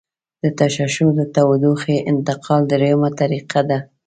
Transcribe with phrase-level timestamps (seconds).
[0.57, 3.79] تشعشع د تودوخې انتقال دریمه طریقه ده.